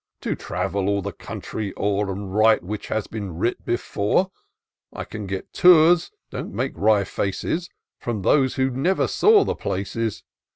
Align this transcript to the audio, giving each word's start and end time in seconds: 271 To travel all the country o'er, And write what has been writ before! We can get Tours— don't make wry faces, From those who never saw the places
271 0.21 0.35
To 0.35 0.47
travel 0.73 0.89
all 0.89 1.01
the 1.03 1.11
country 1.11 1.73
o'er, 1.77 2.11
And 2.11 2.33
write 2.33 2.63
what 2.63 2.85
has 2.87 3.05
been 3.05 3.37
writ 3.37 3.63
before! 3.63 4.31
We 4.91 5.05
can 5.05 5.27
get 5.27 5.53
Tours— 5.53 6.09
don't 6.31 6.51
make 6.55 6.71
wry 6.73 7.03
faces, 7.03 7.69
From 7.99 8.23
those 8.23 8.55
who 8.55 8.71
never 8.71 9.07
saw 9.07 9.43
the 9.43 9.53
places 9.53 10.23